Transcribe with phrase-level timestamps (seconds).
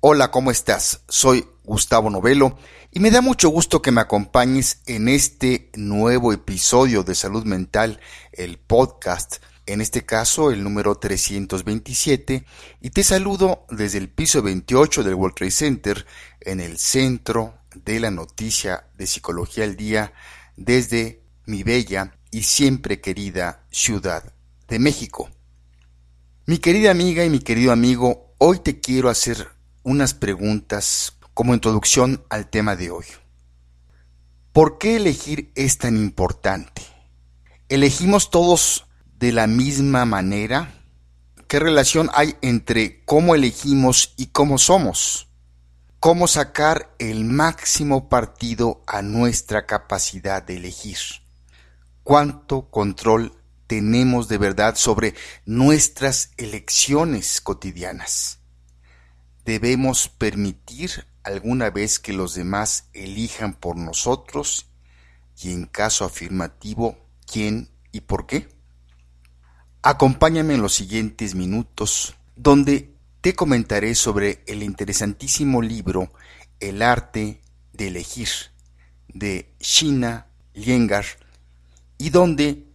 [0.00, 1.00] Hola, ¿cómo estás?
[1.08, 2.56] Soy Gustavo Novelo
[2.92, 7.98] y me da mucho gusto que me acompañes en este nuevo episodio de Salud Mental,
[8.30, 12.46] el podcast, en este caso el número 327,
[12.80, 16.06] y te saludo desde el piso 28 del World Trade Center,
[16.42, 20.12] en el centro de la noticia de Psicología al Día,
[20.56, 24.32] desde mi bella y siempre querida Ciudad
[24.68, 25.28] de México.
[26.46, 29.57] Mi querida amiga y mi querido amigo, hoy te quiero hacer
[29.88, 33.06] unas preguntas como introducción al tema de hoy.
[34.52, 36.82] ¿Por qué elegir es tan importante?
[37.70, 38.86] ¿Elegimos todos
[39.18, 40.74] de la misma manera?
[41.46, 45.28] ¿Qué relación hay entre cómo elegimos y cómo somos?
[46.00, 50.98] ¿Cómo sacar el máximo partido a nuestra capacidad de elegir?
[52.02, 53.32] ¿Cuánto control
[53.66, 55.14] tenemos de verdad sobre
[55.46, 58.37] nuestras elecciones cotidianas?
[59.48, 64.66] Debemos permitir alguna vez que los demás elijan por nosotros
[65.40, 68.46] y en caso afirmativo, quién y por qué?
[69.80, 76.12] Acompáñame en los siguientes minutos donde te comentaré sobre el interesantísimo libro
[76.60, 77.40] El arte
[77.72, 78.28] de elegir
[79.08, 81.06] de Shina Liengar
[81.96, 82.66] y donde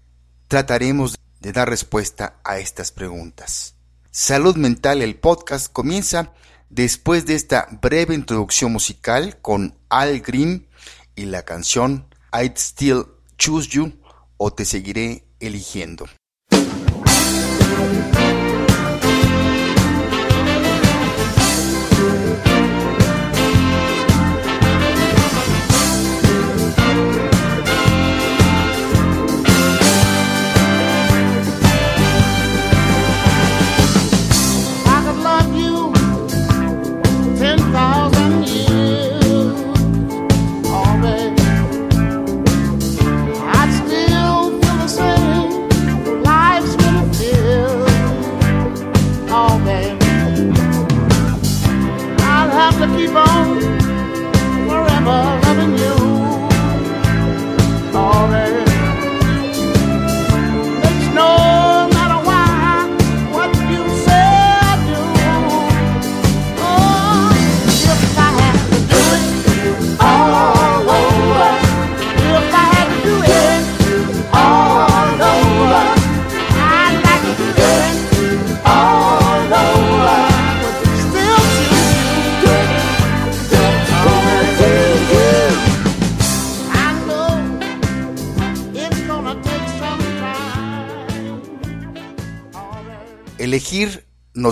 [0.48, 3.76] trataremos de dar respuesta a estas preguntas.
[4.10, 6.34] Salud Mental, el podcast, comienza
[6.76, 10.68] Después de esta breve introducción musical con Al Green
[11.16, 13.04] y la canción I'd Still
[13.38, 13.94] Choose You
[14.38, 16.08] o Te Seguiré Eligiendo.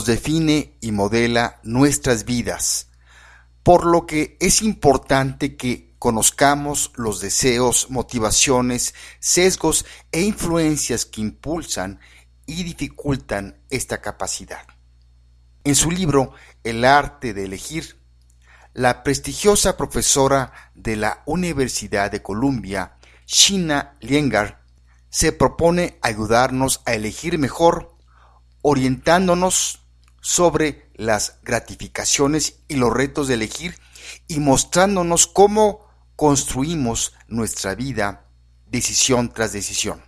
[0.06, 2.88] Define y modela nuestras vidas,
[3.64, 12.00] por lo que es importante que conozcamos los deseos, motivaciones, sesgos e influencias que impulsan
[12.46, 14.66] y dificultan esta capacidad.
[15.64, 18.00] En su libro El arte de elegir,
[18.74, 22.98] la prestigiosa profesora de la Universidad de Columbia,
[23.28, 24.64] Shina Liengar,
[25.10, 27.96] se propone ayudarnos a elegir mejor
[28.62, 29.81] orientándonos
[30.22, 33.76] sobre las gratificaciones y los retos de elegir
[34.28, 38.26] y mostrándonos cómo construimos nuestra vida
[38.68, 40.02] decisión tras decisión.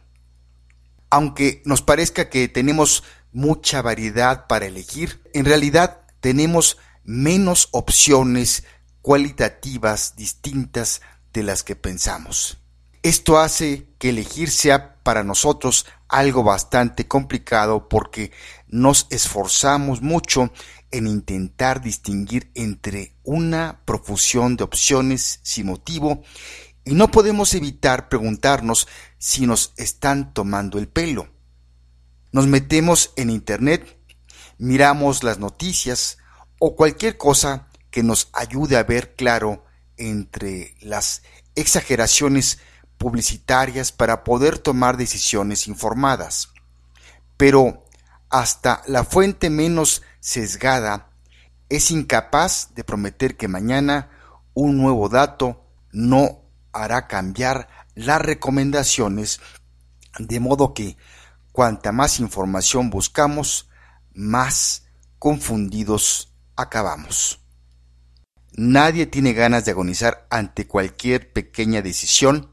[1.10, 8.64] Aunque nos parezca que tenemos mucha variedad para elegir, en realidad tenemos menos opciones
[9.02, 11.02] cualitativas distintas
[11.34, 12.58] de las que pensamos.
[13.02, 18.32] Esto hace que elegir sea para nosotros algo bastante complicado porque
[18.68, 20.54] nos esforzamos mucho
[20.92, 26.22] en intentar distinguir entre una profusión de opciones sin motivo
[26.86, 28.88] y no podemos evitar preguntarnos
[29.18, 31.30] si nos están tomando el pelo.
[32.32, 33.98] Nos metemos en Internet,
[34.60, 36.20] miramos las noticias
[36.60, 39.66] o cualquier cosa que nos ayude a ver claro
[39.98, 41.24] entre las
[41.56, 42.60] exageraciones
[42.98, 46.54] publicitarias para poder tomar decisiones informadas.
[47.38, 47.86] Pero
[48.30, 51.10] hasta la fuente menos sesgada
[51.70, 54.10] es incapaz de prometer que mañana
[54.54, 56.42] un nuevo dato no
[56.72, 59.40] hará cambiar las recomendaciones,
[60.20, 60.98] de modo que
[61.52, 63.70] cuanta más información buscamos,
[64.14, 64.86] más
[65.20, 67.40] confundidos acabamos.
[68.56, 72.53] Nadie tiene ganas de agonizar ante cualquier pequeña decisión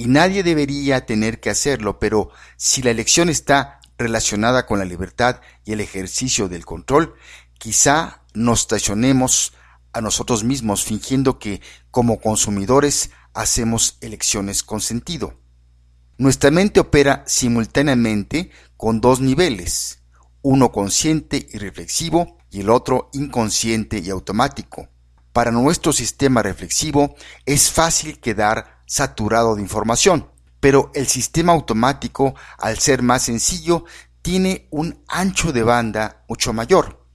[0.00, 5.40] y nadie debería tener que hacerlo, pero si la elección está relacionada con la libertad
[5.64, 7.14] y el ejercicio del control,
[7.60, 9.52] Quizá nos traicionemos
[9.92, 11.60] a nosotros mismos fingiendo que
[11.90, 15.34] como consumidores hacemos elecciones con sentido.
[16.16, 19.98] Nuestra mente opera simultáneamente con dos niveles,
[20.40, 24.88] uno consciente y reflexivo y el otro inconsciente y automático.
[25.32, 27.14] Para nuestro sistema reflexivo
[27.46, 33.84] es fácil quedar saturado de información, pero el sistema automático, al ser más sencillo,
[34.22, 37.06] tiene un ancho de banda mucho mayor.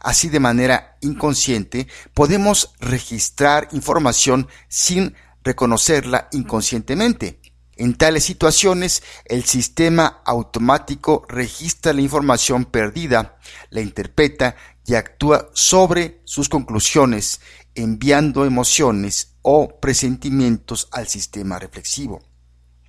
[0.00, 7.40] Así de manera inconsciente podemos registrar información sin reconocerla inconscientemente.
[7.78, 13.36] En tales situaciones, el sistema automático registra la información perdida,
[13.68, 14.56] la interpreta
[14.86, 17.40] y actúa sobre sus conclusiones,
[17.74, 22.22] enviando emociones o presentimientos al sistema reflexivo.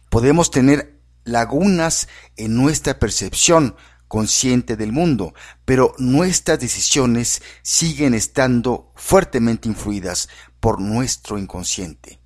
[0.09, 3.75] Podemos tener lagunas en nuestra percepción
[4.07, 5.33] consciente del mundo,
[5.65, 10.29] pero nuestras decisiones siguen estando fuertemente influidas
[10.59, 12.19] por nuestro inconsciente.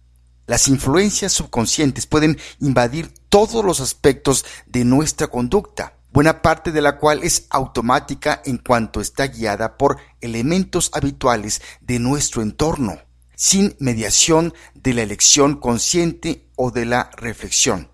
[0.46, 6.98] Las influencias subconscientes pueden invadir todos los aspectos de nuestra conducta, buena parte de la
[6.98, 13.00] cual es automática en cuanto está guiada por elementos habituales de nuestro entorno,
[13.36, 17.90] sin mediación de la elección consciente o de la reflexión.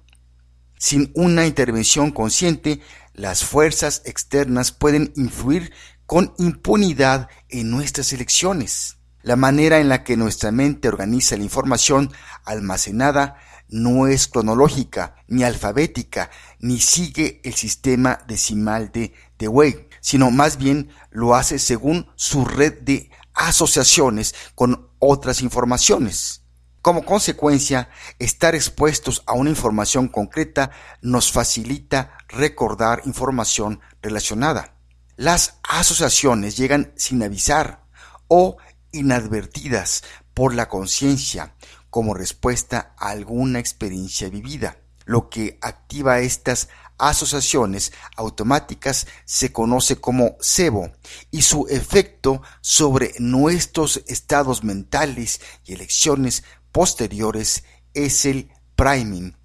[0.79, 2.81] Sin una intervención consciente,
[3.13, 5.73] las fuerzas externas pueden influir
[6.05, 8.97] con impunidad en nuestras elecciones.
[9.23, 12.13] La manera en la que nuestra mente organiza la información
[12.45, 13.37] almacenada
[13.69, 16.29] no es cronológica, ni alfabética,
[16.59, 22.81] ni sigue el sistema decimal de Dewey, sino más bien lo hace según su red
[22.81, 26.41] de asociaciones con otras informaciones.
[26.81, 30.71] Como consecuencia, estar expuestos a una información concreta
[31.01, 34.75] nos facilita recordar información relacionada.
[35.17, 37.83] Las asociaciones llegan sin avisar
[38.27, 38.57] o
[38.91, 40.03] inadvertidas
[40.33, 41.55] por la conciencia
[41.89, 44.77] como respuesta a alguna experiencia vivida.
[45.05, 50.91] Lo que activa estas asociaciones automáticas se conoce como cebo
[51.31, 57.63] y su efecto sobre nuestros estados mentales y elecciones posteriores
[57.93, 59.35] es el priming.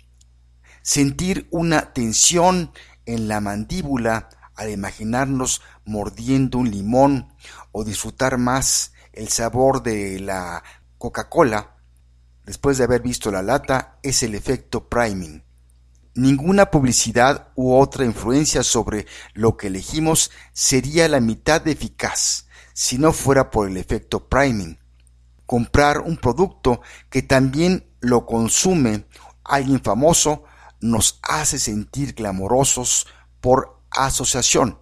[0.83, 2.73] Sentir una tensión
[3.07, 7.33] en la mandíbula al imaginarnos mordiendo un limón
[7.73, 10.63] o disfrutar más el sabor de la
[10.99, 11.72] Coca-Cola,
[12.45, 15.43] después de haber visto la lata, es el efecto priming.
[16.15, 22.99] Ninguna publicidad u otra influencia sobre lo que elegimos sería la mitad de eficaz si
[22.99, 24.79] no fuera por el efecto priming.
[25.47, 29.07] Comprar un producto que también lo consume
[29.45, 30.45] alguien famoso
[30.81, 33.07] nos hace sentir glamorosos
[33.41, 34.82] por asociación.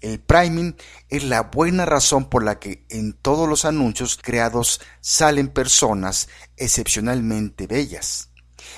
[0.00, 0.76] El priming
[1.08, 7.66] es la buena razón por la que en todos los anuncios creados salen personas excepcionalmente
[7.66, 8.30] bellas.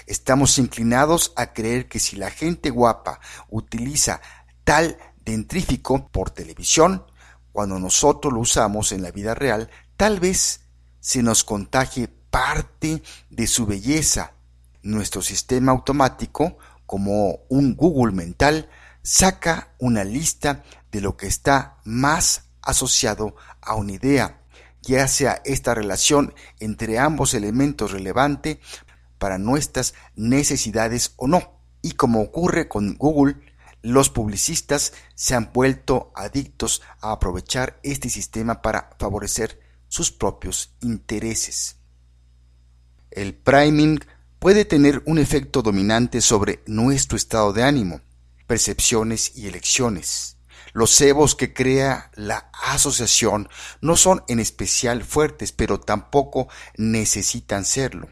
[0.06, 4.20] Estamos inclinados a creer que si la gente guapa utiliza
[4.64, 7.04] tal dentrífico por televisión,
[7.52, 10.62] cuando nosotros lo usamos en la vida real, tal vez
[11.00, 14.32] se nos contagie parte de su belleza.
[14.82, 16.56] Nuestro sistema automático,
[16.86, 18.70] como un Google mental,
[19.02, 24.42] saca una lista de lo que está más asociado a una idea,
[24.82, 28.60] ya sea esta relación entre ambos elementos relevante
[29.18, 31.60] para nuestras necesidades o no.
[31.82, 33.36] Y como ocurre con Google,
[33.82, 41.76] los publicistas se han vuelto adictos a aprovechar este sistema para favorecer sus propios intereses.
[43.10, 43.98] El priming
[44.38, 48.00] puede tener un efecto dominante sobre nuestro estado de ánimo,
[48.46, 50.36] percepciones y elecciones.
[50.72, 53.48] Los cebos que crea la asociación
[53.80, 58.08] no son en especial fuertes, pero tampoco necesitan serlo,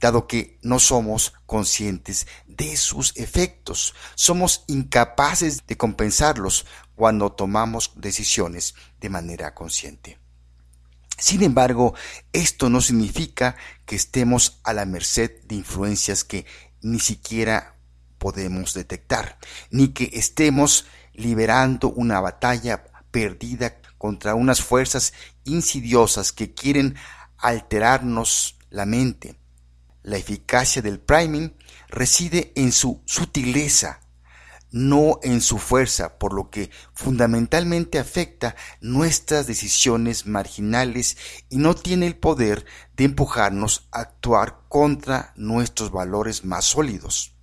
[0.00, 3.94] dado que no somos conscientes de sus efectos.
[4.14, 10.18] Somos incapaces de compensarlos cuando tomamos decisiones de manera consciente.
[11.16, 11.94] Sin embargo,
[12.32, 16.46] esto no significa que estemos a la merced de influencias que
[16.80, 17.76] ni siquiera
[18.16, 19.38] podemos detectar,
[19.70, 25.12] ni que estemos liberando una batalla perdida contra unas fuerzas
[25.44, 26.96] insidiosas que quieren
[27.36, 29.38] alterarnos la mente.
[30.02, 31.54] La eficacia del priming
[31.88, 34.00] reside en su sutileza,
[34.70, 42.06] no en su fuerza, por lo que fundamentalmente afecta nuestras decisiones marginales y no tiene
[42.06, 42.64] el poder
[42.96, 47.34] de empujarnos a actuar contra nuestros valores más sólidos.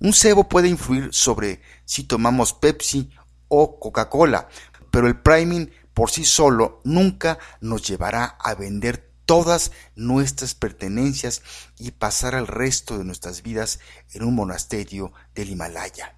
[0.00, 3.10] Un cebo puede influir sobre si tomamos Pepsi
[3.48, 4.48] o Coca-Cola,
[4.90, 11.42] pero el priming por sí solo nunca nos llevará a vender todas nuestras pertenencias
[11.78, 13.80] y pasar el resto de nuestras vidas
[14.12, 16.16] en un monasterio del Himalaya.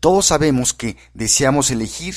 [0.00, 2.14] Todos sabemos que deseamos elegir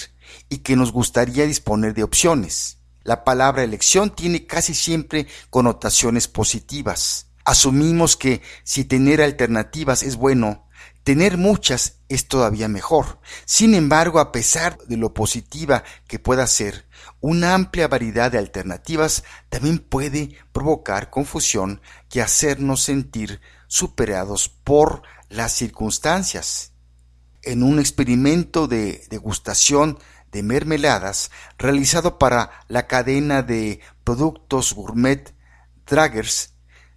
[0.49, 2.77] y que nos gustaría disponer de opciones.
[3.03, 7.30] La palabra elección tiene casi siempre connotaciones positivas.
[7.45, 10.67] Asumimos que si tener alternativas es bueno,
[11.03, 13.19] tener muchas es todavía mejor.
[13.45, 16.85] Sin embargo, a pesar de lo positiva que pueda ser,
[17.19, 21.81] una amplia variedad de alternativas también puede provocar confusión
[22.11, 26.73] y hacernos sentir superados por las circunstancias.
[27.43, 29.97] En un experimento de degustación
[30.31, 35.33] de mermeladas realizado para la cadena de productos gourmet
[35.87, 36.50] Dragers,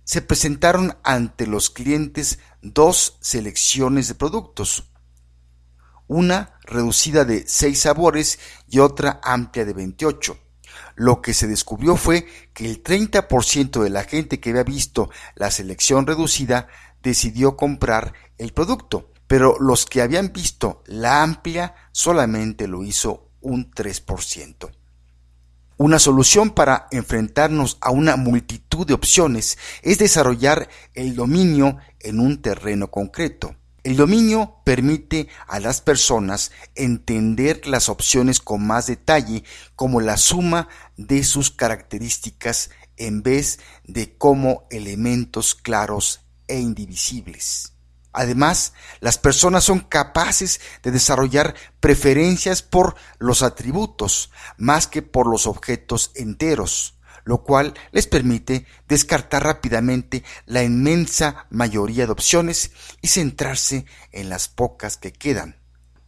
[0.04, 4.90] se presentaron ante los clientes dos selecciones de productos,
[6.06, 10.38] una reducida de seis sabores y otra amplia de 28.
[10.96, 15.50] Lo que se descubrió fue que el 30% de la gente que había visto la
[15.50, 16.68] selección reducida
[17.02, 23.70] decidió comprar el producto, pero los que habían visto la amplia solamente lo hizo un
[23.70, 24.70] 3%.
[25.76, 32.40] Una solución para enfrentarnos a una multitud de opciones es desarrollar el dominio en un
[32.40, 33.56] terreno concreto.
[33.82, 39.42] El dominio permite a las personas entender las opciones con más detalle
[39.74, 47.73] como la suma de sus características en vez de como elementos claros e indivisibles.
[48.14, 55.48] Además, las personas son capaces de desarrollar preferencias por los atributos más que por los
[55.48, 62.70] objetos enteros, lo cual les permite descartar rápidamente la inmensa mayoría de opciones
[63.02, 65.56] y centrarse en las pocas que quedan.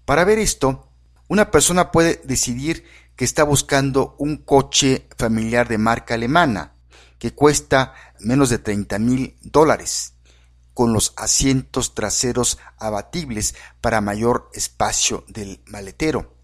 [0.05, 0.89] Para ver esto,
[1.27, 2.85] una persona puede decidir
[3.17, 6.75] que está buscando un coche familiar de marca alemana
[7.19, 10.16] que cuesta menos de 30 mil dólares
[10.77, 16.37] con los asientos traseros abatibles para mayor espacio del maletero.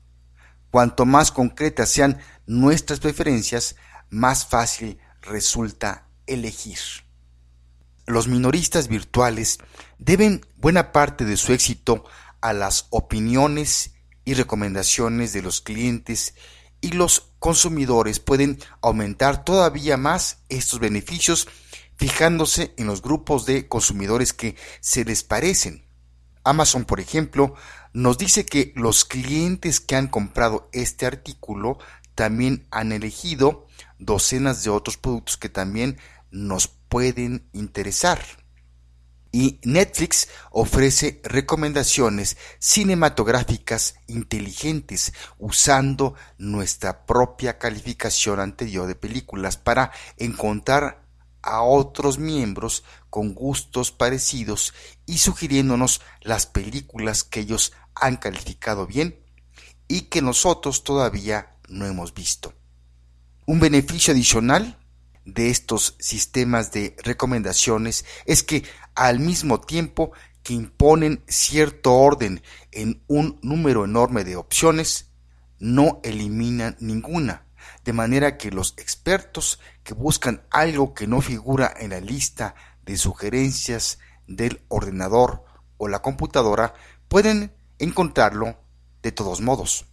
[0.71, 3.77] Cuanto más concretas sean nuestras preferencias,
[4.09, 6.79] más fácil resulta elegir.
[8.07, 9.59] Los minoristas virtuales
[9.99, 12.07] deben buena parte de su éxito
[12.41, 13.93] a las opiniones
[14.25, 16.33] y recomendaciones de los clientes
[16.81, 21.49] y los consumidores pueden aumentar todavía más estos beneficios
[22.03, 25.85] fijándose en los grupos de consumidores que se les parecen.
[26.43, 27.55] Amazon, por ejemplo,
[27.93, 31.79] nos dice que los clientes que han comprado este artículo
[32.17, 33.69] también han elegido
[34.01, 35.97] docenas de otros productos que también
[36.33, 38.21] nos pueden interesar.
[39.31, 51.02] Y Netflix ofrece recomendaciones cinematográficas inteligentes usando nuestra propia calificación anterior de películas para encontrar
[51.43, 54.75] a otros miembros con gustos parecidos
[55.07, 59.19] y sugiriéndonos las películas que ellos han calificado bien
[59.89, 62.55] y que nosotros todavía no hemos visto.
[63.47, 64.79] Un beneficio adicional
[65.25, 73.03] de estos sistemas de recomendaciones es que al mismo tiempo que imponen cierto orden en
[73.07, 75.11] un número enorme de opciones,
[75.59, 77.47] no eliminan ninguna,
[77.85, 82.97] de manera que los expertos que buscan algo que no figura en la lista de
[82.97, 85.45] sugerencias del ordenador
[85.77, 86.75] o la computadora
[87.09, 88.57] pueden encontrarlo
[89.03, 89.87] de todos modos.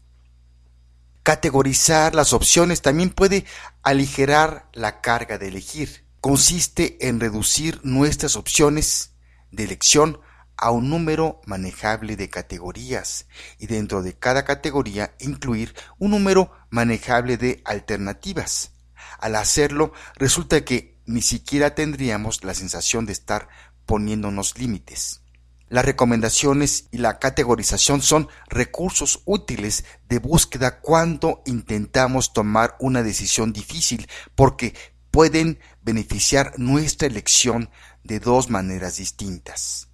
[1.23, 3.45] Categorizar las opciones también puede
[3.83, 6.05] aligerar la carga de elegir.
[6.21, 9.11] Consiste en reducir nuestras opciones
[9.51, 10.19] de elección
[10.57, 13.27] a un número manejable de categorías
[13.57, 18.71] y dentro de cada categoría incluir un número manejable de alternativas.
[19.19, 23.49] Al hacerlo, resulta que ni siquiera tendríamos la sensación de estar
[23.85, 25.21] poniéndonos límites.
[25.67, 33.53] Las recomendaciones y la categorización son recursos útiles de búsqueda cuando intentamos tomar una decisión
[33.53, 34.73] difícil porque
[35.11, 37.69] pueden beneficiar nuestra elección
[38.03, 39.89] de dos maneras distintas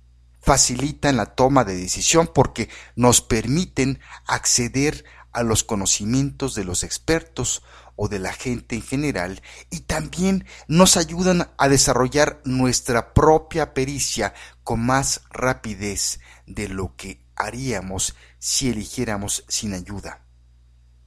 [0.46, 7.63] facilitan la toma de decisión porque nos permiten acceder a los conocimientos de los expertos
[7.95, 14.33] o de la gente en general y también nos ayudan a desarrollar nuestra propia pericia
[14.63, 20.21] con más rapidez de lo que haríamos si eligiéramos sin ayuda.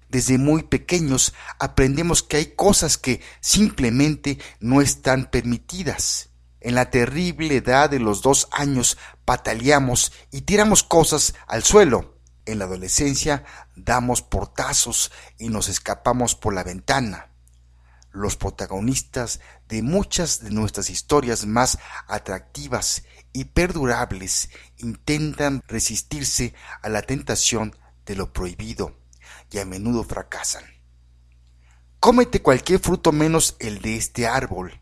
[0.09, 6.28] Desde muy pequeños aprendemos que hay cosas que simplemente no están permitidas
[6.61, 12.18] en la terrible edad de los dos años pataleamos y tiramos cosas al suelo.
[12.49, 13.45] En la adolescencia
[13.76, 17.31] damos portazos y nos escapamos por la ventana.
[18.11, 27.02] Los protagonistas de muchas de nuestras historias más atractivas y perdurables intentan resistirse a la
[27.02, 27.76] tentación
[28.07, 28.97] de lo prohibido
[29.50, 30.64] y a menudo fracasan.
[32.00, 34.81] Cómete cualquier fruto menos el de este árbol.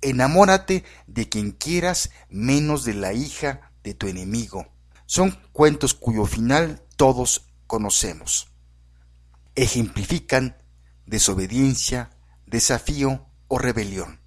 [0.00, 4.68] Enamórate de quien quieras menos de la hija de tu enemigo.
[5.06, 8.52] Son cuentos cuyo final todos conocemos.
[9.54, 10.58] Ejemplifican
[11.06, 12.10] desobediencia,
[12.44, 14.20] desafío o rebelión.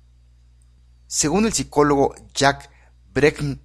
[1.06, 2.72] Según el psicólogo Jack
[3.14, 3.62] Brecken,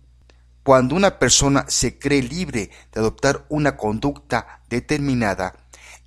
[0.63, 5.57] cuando una persona se cree libre de adoptar una conducta determinada,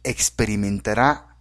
[0.04, 1.38] experimentará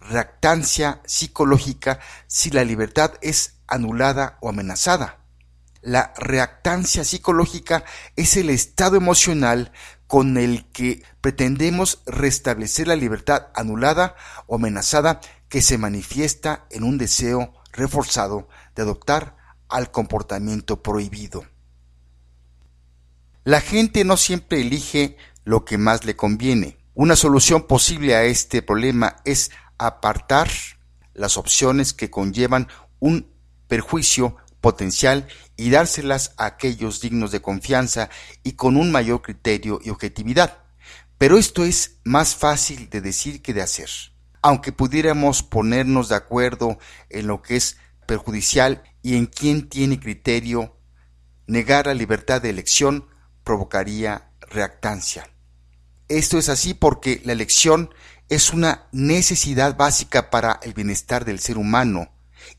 [0.00, 5.20] reactancia psicológica si la libertad es anulada o amenazada.
[5.82, 7.84] La reactancia psicológica
[8.16, 9.70] es el estado emocional
[10.06, 16.98] con el que pretendemos restablecer la libertad anulada o amenazada que se manifiesta en un
[16.98, 19.36] deseo reforzado de adoptar
[19.68, 21.44] al comportamiento prohibido.
[23.44, 26.78] La gente no siempre elige lo que más le conviene.
[26.94, 30.48] Una solución posible a este problema es apartar
[31.14, 33.30] las opciones que conllevan un
[33.68, 38.10] perjuicio potencial y dárselas a aquellos dignos de confianza
[38.42, 40.58] y con un mayor criterio y objetividad.
[41.18, 43.90] Pero esto es más fácil de decir que de hacer.
[44.42, 46.78] Aunque pudiéramos ponernos de acuerdo
[47.10, 50.76] en lo que es perjudicial y en quién tiene criterio,
[51.46, 53.08] negar la libertad de elección
[53.44, 55.30] provocaría reactancia.
[56.08, 57.90] Esto es así porque la elección
[58.28, 62.12] es una necesidad básica para el bienestar del ser humano,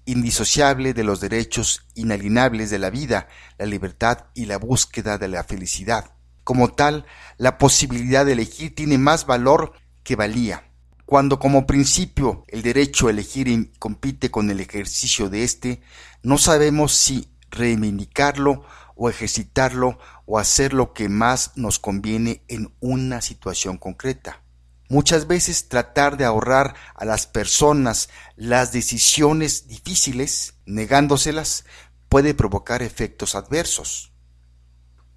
[0.05, 3.27] indisociable de los derechos inalienables de la vida,
[3.57, 6.13] la libertad y la búsqueda de la felicidad.
[6.43, 7.05] Como tal,
[7.37, 10.71] la posibilidad de elegir tiene más valor que valía.
[11.05, 15.81] Cuando como principio el derecho a elegir compite con el ejercicio de éste,
[16.23, 23.21] no sabemos si reivindicarlo o ejercitarlo o hacer lo que más nos conviene en una
[23.21, 24.41] situación concreta.
[24.89, 31.65] Muchas veces tratar de ahorrar a las personas las decisiones difíciles, negándoselas,
[32.07, 34.13] puede provocar efectos adversos.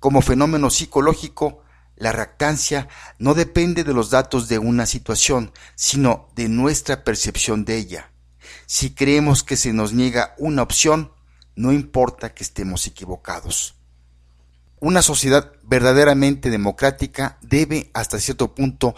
[0.00, 1.62] Como fenómeno psicológico,
[1.94, 7.76] la reactancia no depende de los datos de una situación, sino de nuestra percepción de
[7.76, 8.10] ella.
[8.66, 11.12] Si creemos que se nos niega una opción,
[11.54, 13.76] no importa que estemos equivocados.
[14.80, 18.94] Una sociedad verdaderamente democrática debe hasta cierto punto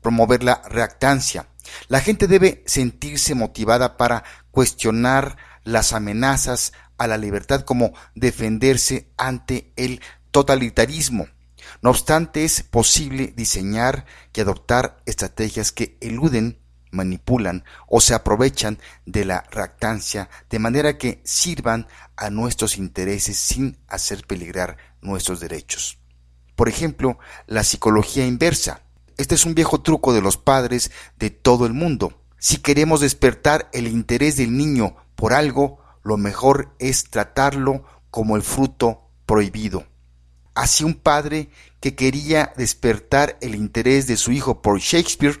[0.00, 1.46] promover la reactancia.
[1.88, 9.72] La gente debe sentirse motivada para cuestionar las amenazas a la libertad como defenderse ante
[9.76, 11.28] el totalitarismo.
[11.82, 16.58] No obstante, es posible diseñar y adoptar estrategias que eluden
[16.90, 21.86] manipulan o se aprovechan de la reactancia de manera que sirvan
[22.16, 25.98] a nuestros intereses sin hacer peligrar nuestros derechos.
[26.56, 28.82] Por ejemplo, la psicología inversa.
[29.20, 32.22] Este es un viejo truco de los padres de todo el mundo.
[32.38, 38.42] Si queremos despertar el interés del niño por algo, lo mejor es tratarlo como el
[38.42, 39.84] fruto prohibido.
[40.54, 45.38] Así un padre que quería despertar el interés de su hijo por Shakespeare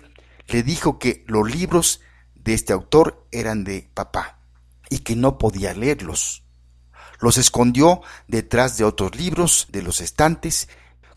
[0.48, 2.02] le dijo que los libros
[2.34, 4.40] de este autor eran de papá
[4.90, 6.44] y que no podía leerlos.
[7.18, 10.68] Los escondió detrás de otros libros de los estantes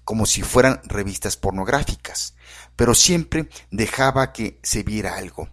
[0.06, 2.33] como si fueran revistas pornográficas,
[2.75, 5.49] pero siempre dejaba que se viera algo.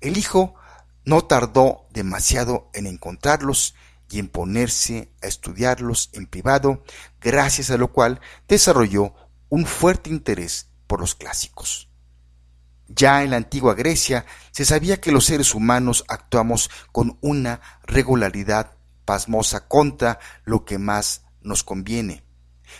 [0.00, 0.54] El hijo
[1.04, 3.74] no tardó demasiado en encontrarlos
[4.10, 6.84] y en ponerse a estudiarlos en privado,
[7.20, 9.14] gracias a lo cual desarrolló
[9.48, 11.88] un fuerte interés por los clásicos.
[12.86, 18.72] Ya en la antigua Grecia se sabía que los seres humanos actuamos con una regularidad
[19.04, 22.23] pasmosa contra lo que más nos conviene.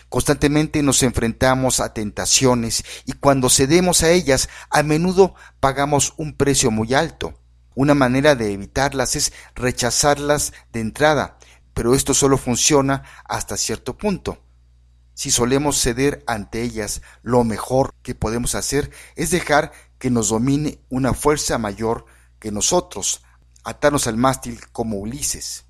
[0.09, 6.71] Constantemente nos enfrentamos a tentaciones y cuando cedemos a ellas a menudo pagamos un precio
[6.71, 7.39] muy alto.
[7.75, 11.37] Una manera de evitarlas es rechazarlas de entrada,
[11.73, 14.41] pero esto solo funciona hasta cierto punto.
[15.13, 20.79] Si solemos ceder ante ellas, lo mejor que podemos hacer es dejar que nos domine
[20.89, 22.05] una fuerza mayor
[22.39, 23.23] que nosotros,
[23.63, 25.64] atarnos al mástil como Ulises.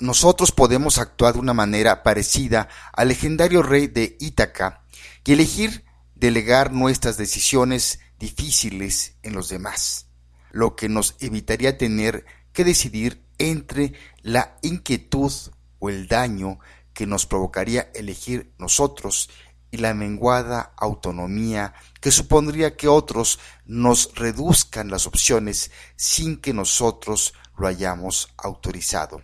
[0.00, 4.82] Nosotros podemos actuar de una manera parecida al legendario rey de Ítaca
[5.24, 10.06] y elegir delegar nuestras decisiones difíciles en los demás,
[10.50, 15.32] lo que nos evitaría tener que decidir entre la inquietud
[15.78, 16.58] o el daño
[16.92, 19.28] que nos provocaría elegir nosotros
[19.70, 27.34] y la menguada autonomía que supondría que otros nos reduzcan las opciones sin que nosotros
[27.58, 29.22] lo hayamos autorizado.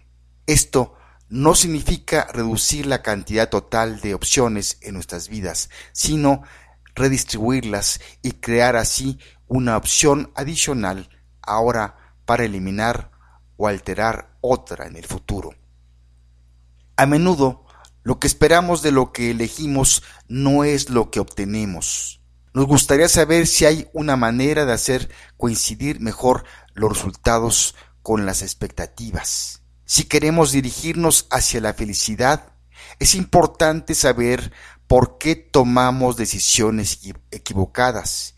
[0.51, 0.97] Esto
[1.29, 6.43] no significa reducir la cantidad total de opciones en nuestras vidas, sino
[6.97, 11.09] redistribuirlas y crear así una opción adicional
[11.41, 13.13] ahora para eliminar
[13.57, 15.55] o alterar otra en el futuro.
[16.97, 17.65] A menudo
[18.03, 22.23] lo que esperamos de lo que elegimos no es lo que obtenemos.
[22.55, 28.43] Nos gustaría saber si hay una manera de hacer coincidir mejor los resultados con las
[28.43, 29.60] expectativas.
[29.93, 32.53] Si queremos dirigirnos hacia la felicidad,
[33.01, 34.53] es importante saber
[34.87, 37.01] por qué tomamos decisiones
[37.33, 38.37] equivocadas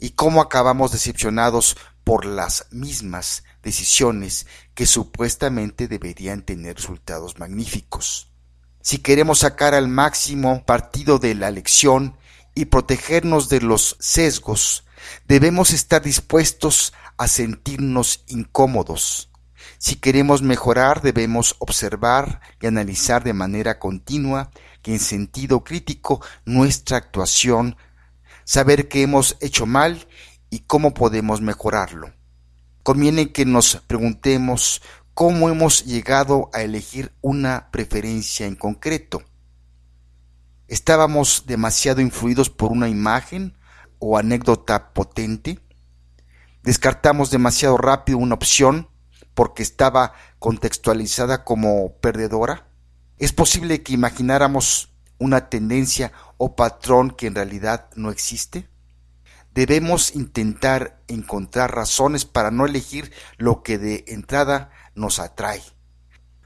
[0.00, 8.32] y cómo acabamos decepcionados por las mismas decisiones que supuestamente deberían tener resultados magníficos.
[8.80, 12.18] Si queremos sacar al máximo partido de la lección
[12.56, 14.84] y protegernos de los sesgos,
[15.28, 19.27] debemos estar dispuestos a sentirnos incómodos,
[19.78, 24.50] si queremos mejorar debemos observar y analizar de manera continua
[24.88, 27.76] y en sentido crítico nuestra actuación,
[28.44, 30.08] saber qué hemos hecho mal
[30.48, 32.14] y cómo podemos mejorarlo.
[32.82, 34.80] Conviene que nos preguntemos
[35.12, 39.22] cómo hemos llegado a elegir una preferencia en concreto.
[40.68, 43.58] ¿Estábamos demasiado influidos por una imagen
[43.98, 45.60] o anécdota potente?
[46.62, 48.88] ¿Descartamos demasiado rápido una opción
[49.38, 52.66] porque estaba contextualizada como perdedora?
[53.18, 58.68] ¿Es posible que imagináramos una tendencia o patrón que en realidad no existe?
[59.54, 65.62] Debemos intentar encontrar razones para no elegir lo que de entrada nos atrae.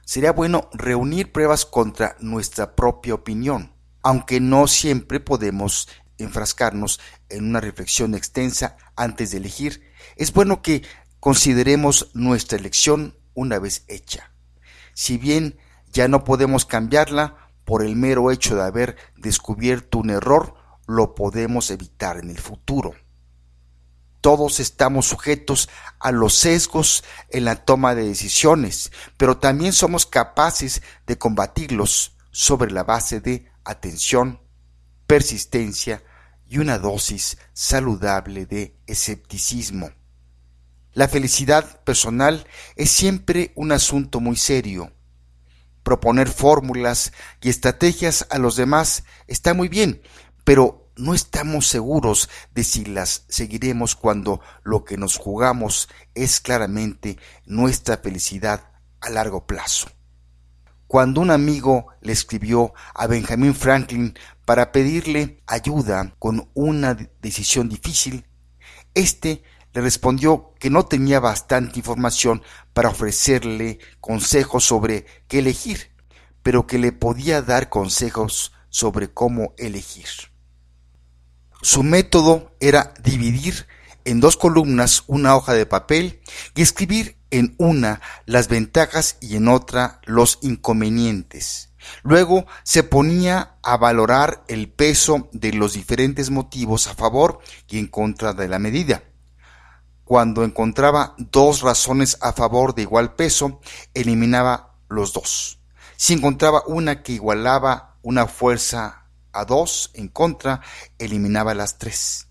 [0.05, 7.01] Sería bueno reunir pruebas contra nuestra propia opinión, aunque no siempre podemos enfrascarnos
[7.31, 9.83] en una reflexión extensa antes de elegir,
[10.17, 10.83] es bueno que
[11.23, 14.33] consideremos nuestra elección una vez hecha.
[14.93, 15.57] Si bien
[15.93, 20.57] ya no podemos cambiarla por el mero hecho de haber descubierto un error,
[20.89, 22.97] lo podemos evitar en el futuro.
[24.21, 25.69] Todos estamos sujetos
[26.01, 32.73] a los sesgos en la toma de decisiones, pero también somos capaces de combatirlos sobre
[32.73, 34.41] la base de atención,
[35.07, 36.03] persistencia
[36.49, 39.93] y una dosis saludable de escepticismo.
[40.95, 44.93] La felicidad personal es siempre un asunto muy serio.
[45.83, 50.03] Proponer fórmulas y estrategias a los demás está muy bien,
[50.45, 57.19] pero no estamos seguros de si las seguiremos cuando lo que nos jugamos es claramente
[57.47, 59.89] nuestra felicidad a largo plazo.
[60.87, 68.27] Cuando un amigo le escribió a Benjamin Franklin para pedirle ayuda con una decisión difícil,
[68.93, 69.43] éste
[69.75, 75.93] le respondió que no tenía bastante información para ofrecerle consejos sobre qué elegir,
[76.43, 80.09] pero que le podía dar consejos sobre cómo elegir.
[81.63, 83.67] Su método era dividir
[84.05, 86.21] en dos columnas una hoja de papel
[86.55, 91.71] y escribir en una las ventajas y en otra los inconvenientes.
[92.03, 97.87] Luego se ponía a valorar el peso de los diferentes motivos a favor y en
[97.87, 99.03] contra de la medida.
[100.13, 103.63] Cuando encontraba dos razones a favor de igual peso,
[103.95, 105.59] eliminaba los dos.
[105.97, 110.61] Si encontraba una que igualaba una fuerza a dos en contra,
[110.99, 112.27] eliminaba las tres.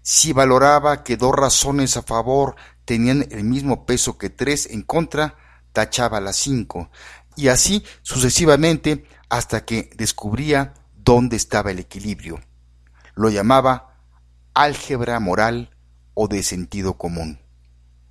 [0.00, 2.54] Si valoraba que dos razones a favor
[2.84, 5.34] tenían el mismo peso que tres en contra,
[5.72, 6.88] tachaba las cinco,
[7.34, 12.38] y así sucesivamente hasta que descubría dónde estaba el equilibrio.
[13.16, 13.96] Lo llamaba
[14.54, 15.74] álgebra moral
[16.20, 17.38] o de sentido común.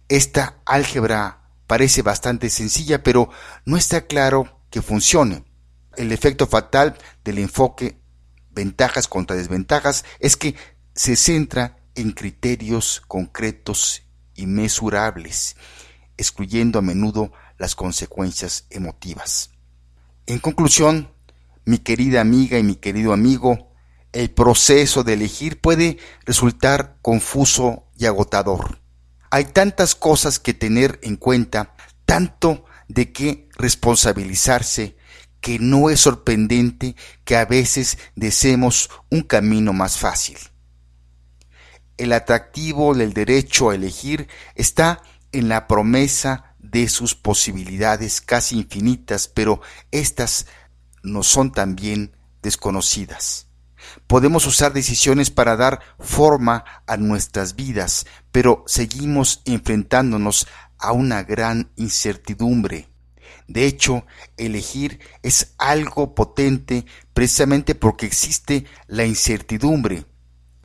[0.07, 3.29] Esta álgebra parece bastante sencilla, pero
[3.65, 5.43] no está claro que funcione.
[5.97, 7.99] El efecto fatal del enfoque
[8.51, 10.55] ventajas contra desventajas es que
[10.95, 14.03] se centra en criterios concretos
[14.35, 15.57] y mesurables,
[16.15, 19.51] excluyendo a menudo las consecuencias emotivas.
[20.27, 21.11] En conclusión,
[21.65, 23.66] mi querida amiga y mi querido amigo,
[24.17, 28.79] el proceso de elegir puede resultar confuso y agotador.
[29.29, 34.97] Hay tantas cosas que tener en cuenta, tanto de qué responsabilizarse,
[35.39, 40.39] que no es sorprendente que a veces deseemos un camino más fácil.
[41.97, 49.27] El atractivo del derecho a elegir está en la promesa de sus posibilidades casi infinitas,
[49.27, 50.47] pero éstas
[51.03, 53.46] no son también desconocidas.
[54.07, 61.71] Podemos usar decisiones para dar forma a nuestras vidas, pero seguimos enfrentándonos a una gran
[61.75, 62.87] incertidumbre.
[63.47, 64.05] De hecho,
[64.37, 70.05] elegir es algo potente precisamente porque existe la incertidumbre.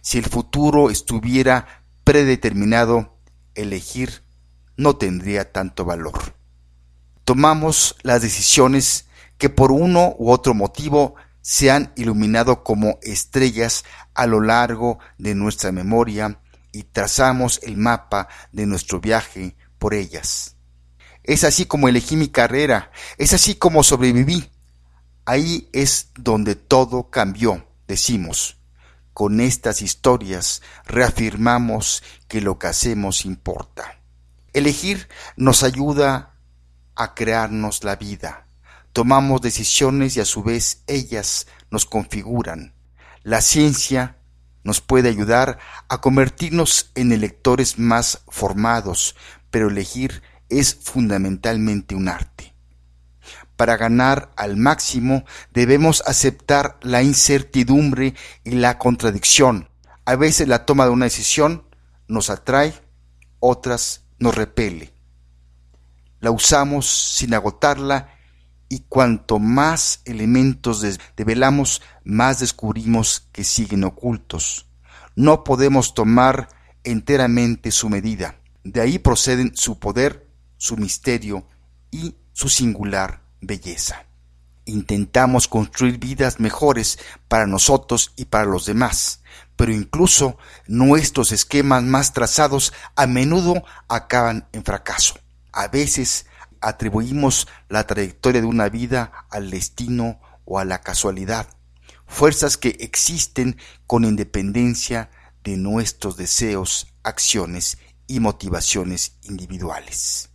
[0.00, 3.18] Si el futuro estuviera predeterminado,
[3.54, 4.22] elegir
[4.76, 6.34] no tendría tanto valor.
[7.24, 9.06] Tomamos las decisiones
[9.38, 15.34] que por uno u otro motivo se han iluminado como estrellas a lo largo de
[15.34, 16.38] nuestra memoria
[16.72, 20.56] y trazamos el mapa de nuestro viaje por ellas.
[21.24, 24.50] Es así como elegí mi carrera, es así como sobreviví.
[25.24, 28.58] Ahí es donde todo cambió, decimos.
[29.12, 34.00] Con estas historias reafirmamos que lo que hacemos importa.
[34.52, 36.34] Elegir nos ayuda
[36.94, 38.41] a crearnos la vida.
[38.92, 42.74] Tomamos decisiones y a su vez ellas nos configuran.
[43.22, 44.18] La ciencia
[44.64, 49.16] nos puede ayudar a convertirnos en electores más formados,
[49.50, 52.54] pero elegir es fundamentalmente un arte.
[53.56, 59.68] Para ganar al máximo debemos aceptar la incertidumbre y la contradicción.
[60.04, 61.64] A veces la toma de una decisión
[62.08, 62.74] nos atrae,
[63.40, 64.92] otras nos repele.
[66.20, 68.08] La usamos sin agotarla
[68.72, 70.82] y cuanto más elementos
[71.14, 74.66] develamos, más descubrimos que siguen ocultos.
[75.14, 76.48] No podemos tomar
[76.82, 78.36] enteramente su medida.
[78.64, 81.46] De ahí proceden su poder su misterio
[81.90, 84.06] y su singular belleza.
[84.64, 89.20] Intentamos construir vidas mejores para nosotros y para los demás,
[89.54, 95.18] pero incluso nuestros esquemas más trazados a menudo acaban en fracaso.
[95.52, 96.24] A veces
[96.62, 101.48] atribuimos la trayectoria de una vida al destino o a la casualidad,
[102.06, 105.10] fuerzas que existen con independencia
[105.44, 110.30] de nuestros deseos, acciones y motivaciones individuales.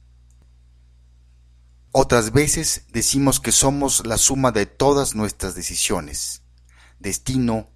[1.92, 6.44] Otras veces decimos que somos la suma de todas nuestras decisiones.
[7.00, 7.70] Destino,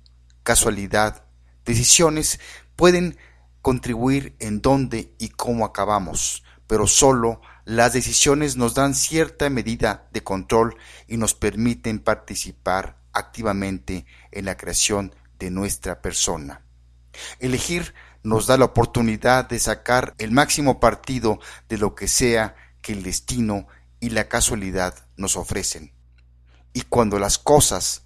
[0.43, 1.25] casualidad,
[1.65, 2.39] decisiones
[2.75, 3.17] pueden
[3.61, 10.23] contribuir en dónde y cómo acabamos, pero solo las decisiones nos dan cierta medida de
[10.23, 10.75] control
[11.07, 16.61] y nos permiten participar activamente en la creación de nuestra persona.
[17.39, 17.93] Elegir
[18.23, 23.03] nos da la oportunidad de sacar el máximo partido de lo que sea que el
[23.03, 23.67] destino
[23.99, 25.93] y la casualidad nos ofrecen.
[26.73, 28.03] Y cuando las cosas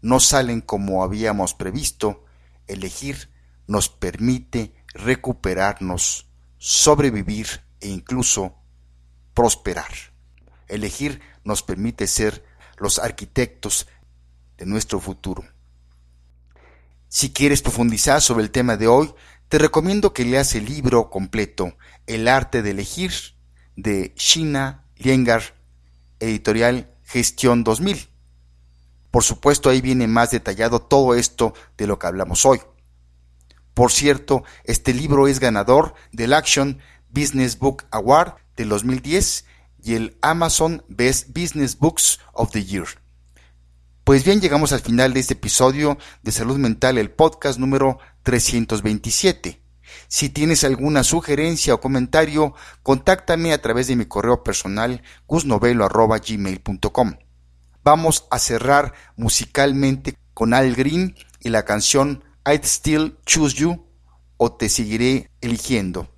[0.00, 2.24] no salen como habíamos previsto,
[2.66, 3.30] elegir
[3.66, 8.57] nos permite recuperarnos, sobrevivir e incluso
[9.38, 9.92] prosperar.
[10.66, 12.44] Elegir nos permite ser
[12.76, 13.86] los arquitectos
[14.56, 15.44] de nuestro futuro.
[17.06, 19.14] Si quieres profundizar sobre el tema de hoy,
[19.48, 21.76] te recomiendo que leas el libro completo
[22.08, 23.12] El arte de elegir
[23.76, 25.54] de Shina Liengar,
[26.18, 28.08] editorial Gestión 2000.
[29.12, 32.60] Por supuesto, ahí viene más detallado todo esto de lo que hablamos hoy.
[33.72, 39.44] Por cierto, este libro es ganador del Action Business Book Award del 2010
[39.82, 42.86] y el Amazon Best Business Books of the Year.
[44.04, 49.62] Pues bien, llegamos al final de este episodio de Salud Mental, el podcast número 327.
[50.08, 57.14] Si tienes alguna sugerencia o comentario, contáctame a través de mi correo personal gusnovelo.gmail.com.
[57.84, 63.86] Vamos a cerrar musicalmente con Al Green y la canción I'd Still Choose You
[64.36, 66.17] o Te Seguiré Eligiendo.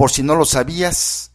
[0.00, 1.32] Por si no lo sabías,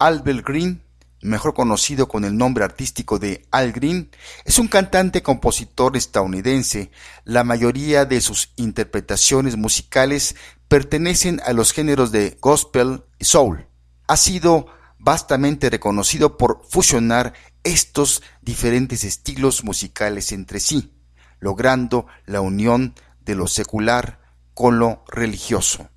[0.00, 0.82] Albert Green
[1.22, 4.10] mejor conocido con el nombre artístico de Al Green,
[4.44, 6.90] es un cantante compositor estadounidense.
[7.22, 10.34] La mayoría de sus interpretaciones musicales
[10.66, 13.68] pertenecen a los géneros de gospel y soul.
[14.08, 14.66] Ha sido
[14.98, 20.92] vastamente reconocido por fusionar estos diferentes estilos musicales entre sí,
[21.38, 24.18] logrando la unión de lo secular
[24.54, 25.88] con lo religioso.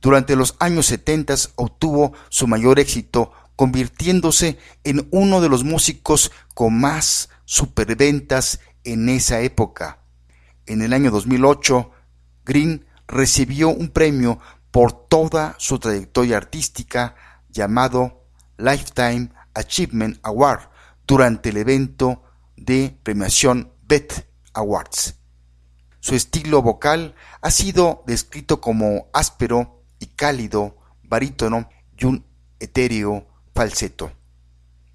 [0.00, 6.80] Durante los años 70 obtuvo su mayor éxito convirtiéndose en uno de los músicos con
[6.80, 9.98] más superventas en esa época.
[10.64, 11.90] En el año 2008,
[12.46, 14.38] Green recibió un premio
[14.70, 17.16] por toda su trayectoria artística
[17.50, 18.24] llamado
[18.56, 20.70] Lifetime Achievement Award
[21.06, 22.22] durante el evento
[22.56, 25.16] de premiación BET Awards.
[25.98, 32.24] Su estilo vocal ha sido descrito como áspero y cálido, barítono y un
[32.58, 34.10] etéreo falseto.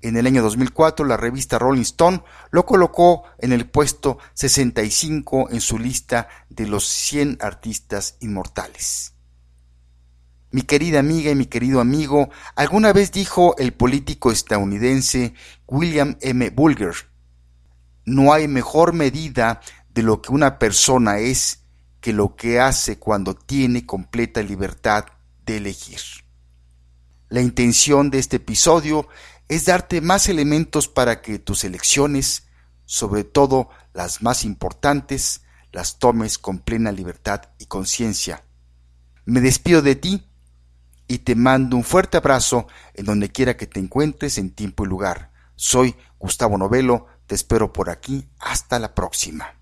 [0.02, 5.62] En el año 2004 la revista Rolling Stone lo colocó en el puesto 65 en
[5.62, 9.14] su lista de los 100 artistas inmortales.
[10.52, 15.34] Mi querida amiga y mi querido amigo, alguna vez dijo el político estadounidense
[15.68, 16.50] William M.
[16.52, 16.96] Bulger,
[18.06, 21.65] no hay mejor medida de lo que una persona es
[22.06, 25.06] que lo que hace cuando tiene completa libertad
[25.44, 26.00] de elegir.
[27.30, 29.08] La intención de este episodio
[29.48, 32.44] es darte más elementos para que tus elecciones,
[32.86, 35.42] sobre todo las más importantes,
[35.72, 38.44] las tomes con plena libertad y conciencia.
[39.26, 40.28] Me despido de ti
[41.08, 44.90] y te mando un fuerte abrazo en donde quiera que te encuentres en tiempo y
[44.90, 45.32] lugar.
[45.56, 49.55] Soy Gustavo Novelo, te espero por aquí, hasta la próxima.